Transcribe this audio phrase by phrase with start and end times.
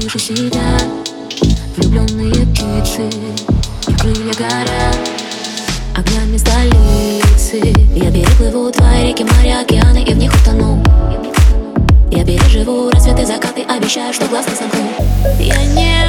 [0.00, 0.78] выше себя.
[1.76, 3.08] Влюбленные птицы
[3.98, 4.96] крылья горят
[5.96, 7.72] Огнями столицы.
[7.94, 10.82] Я переплыву твои реки, моря, океаны И в них утону.
[12.10, 14.88] Я переживу рассветы, закаты Обещаю, что глаз не сомкну.
[15.38, 16.07] Я не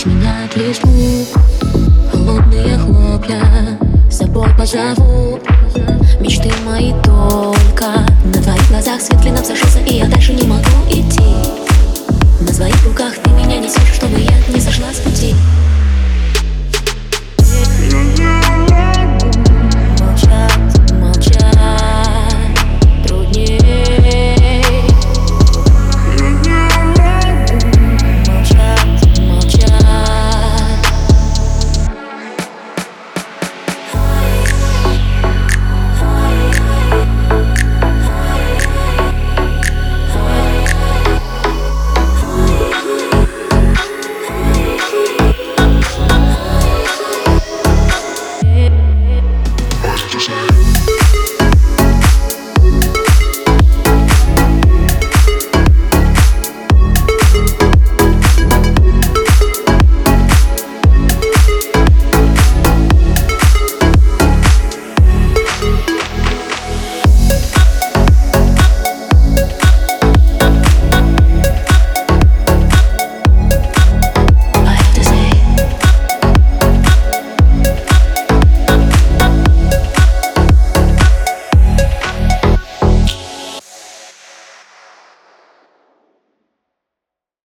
[0.00, 1.26] Сменяют листву
[2.10, 3.78] Холодные хлопья
[4.10, 5.38] С собой позову.
[6.18, 9.44] Мечты мои только На твоих глазах свет клином